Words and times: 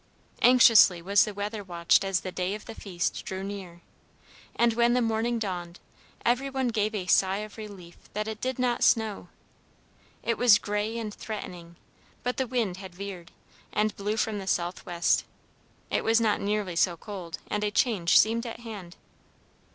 Anxiously 0.41 0.99
was 0.99 1.25
the 1.25 1.33
weather 1.35 1.63
watched 1.63 2.03
as 2.03 2.21
the 2.21 2.31
day 2.31 2.55
of 2.55 2.65
the 2.65 2.73
feast 2.73 3.23
drew 3.23 3.43
near; 3.43 3.83
and 4.55 4.73
when 4.73 4.93
the 4.95 4.99
morning 5.01 5.37
dawned, 5.37 5.79
every 6.25 6.49
one 6.49 6.69
gave 6.69 6.95
a 6.95 7.05
sigh 7.05 7.37
of 7.37 7.55
relief 7.55 8.11
that 8.13 8.27
it 8.27 8.41
did 8.41 8.57
not 8.57 8.83
snow. 8.83 9.27
It 10.23 10.39
was 10.39 10.57
gray 10.57 10.97
and 10.97 11.13
threatening, 11.13 11.75
but 12.23 12.37
the 12.37 12.47
wind 12.47 12.77
had 12.77 12.95
veered, 12.95 13.31
and 13.71 13.95
blew 13.95 14.17
from 14.17 14.39
the 14.39 14.47
southwest. 14.47 15.23
It 15.91 16.03
was 16.03 16.19
not 16.19 16.41
nearly 16.41 16.75
so 16.75 16.97
cold, 16.97 17.37
and 17.47 17.63
a 17.63 17.69
change 17.69 18.17
seemed 18.17 18.47
at 18.47 18.61
hand. 18.61 18.95